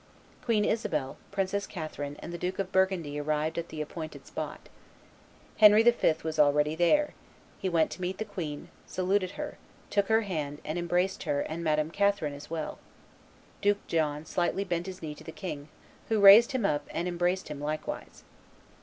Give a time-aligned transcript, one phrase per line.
[0.43, 4.67] Queen Isabel, Princess Catherine, and the Duke of Burgundy arrived at the appointed spot.
[5.57, 6.13] Henry V.
[6.23, 7.13] was already there;
[7.59, 9.59] he went to meet the queen, saluted her,
[9.91, 12.79] took her hand, and embraced her and Madame Catherine as well;
[13.61, 15.69] Duke John slightly bent his knee to the king,
[16.09, 18.23] who raised him up and embraced him likewise.